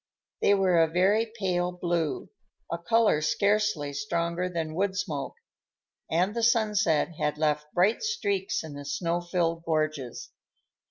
They 0.41 0.55
were 0.55 0.81
a 0.81 0.87
very 0.87 1.31
pale 1.37 1.71
blue, 1.71 2.31
a 2.71 2.79
color 2.79 3.21
scarcely 3.21 3.93
stronger 3.93 4.49
than 4.49 4.73
wood 4.73 4.97
smoke, 4.97 5.35
and 6.09 6.33
the 6.33 6.41
sunset 6.41 7.09
had 7.19 7.37
left 7.37 7.71
bright 7.75 8.01
streaks 8.01 8.63
in 8.63 8.73
the 8.73 8.83
snow 8.85 9.21
filled 9.21 9.63
gorges. 9.63 10.31